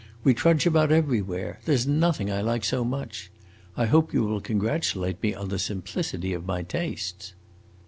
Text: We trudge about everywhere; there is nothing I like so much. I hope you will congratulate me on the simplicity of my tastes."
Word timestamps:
We 0.23 0.33
trudge 0.33 0.65
about 0.65 0.91
everywhere; 0.91 1.59
there 1.65 1.75
is 1.75 1.85
nothing 1.85 2.31
I 2.31 2.41
like 2.41 2.63
so 2.65 2.83
much. 2.83 3.29
I 3.77 3.85
hope 3.85 4.15
you 4.15 4.23
will 4.23 4.41
congratulate 4.41 5.21
me 5.21 5.35
on 5.35 5.49
the 5.49 5.59
simplicity 5.59 6.33
of 6.33 6.47
my 6.47 6.63
tastes." 6.63 7.35